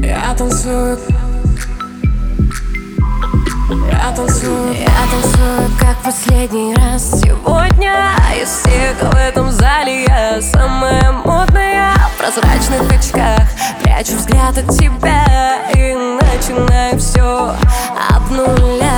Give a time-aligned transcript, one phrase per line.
[0.00, 0.98] Я танцую.
[3.90, 4.72] Я танцую.
[4.72, 8.14] Я танцую, как последний раз Сегодня.
[8.40, 11.92] Из всех в этом зале Я самая модная.
[12.14, 13.46] В прозрачных очках
[13.82, 15.26] Прячу взгляд от тебя.
[15.74, 17.54] И начинаю все
[18.08, 18.91] от нуля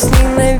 [0.00, 0.59] sleep, maybe.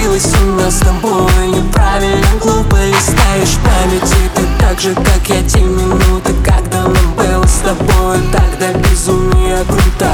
[0.00, 1.48] случилось у нас с тобой.
[1.48, 7.44] Неправильно глупо листаешь память И ты так же, как я те минуты Когда нам было
[7.46, 8.18] с тобой.
[8.32, 8.88] Тогда до
[9.64, 10.10] круто.